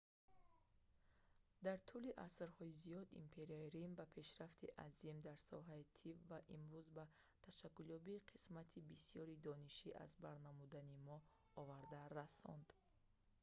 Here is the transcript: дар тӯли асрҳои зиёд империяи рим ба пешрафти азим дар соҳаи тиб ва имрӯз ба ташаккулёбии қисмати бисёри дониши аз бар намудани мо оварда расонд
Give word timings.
дар 1.65 1.79
тӯли 1.87 2.11
асрҳои 2.27 2.77
зиёд 2.83 3.07
империяи 3.23 3.71
рим 3.75 3.91
ба 3.99 4.05
пешрафти 4.17 4.67
азим 4.87 5.17
дар 5.27 5.39
соҳаи 5.51 5.89
тиб 5.97 6.17
ва 6.29 6.39
имрӯз 6.57 6.87
ба 6.97 7.05
ташаккулёбии 7.45 8.25
қисмати 8.31 8.79
бисёри 8.91 9.41
дониши 9.47 9.89
аз 10.05 10.11
бар 10.23 10.35
намудани 10.47 10.97
мо 11.07 11.17
оварда 11.61 12.01
расонд 12.19 12.67